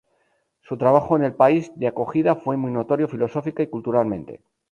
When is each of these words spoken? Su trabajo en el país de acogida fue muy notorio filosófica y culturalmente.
Su 0.61 0.79
trabajo 0.79 1.15
en 1.15 1.23
el 1.25 1.35
país 1.35 1.71
de 1.75 1.85
acogida 1.85 2.33
fue 2.35 2.57
muy 2.57 2.71
notorio 2.71 3.07
filosófica 3.07 3.61
y 3.61 3.67
culturalmente. 3.67 4.41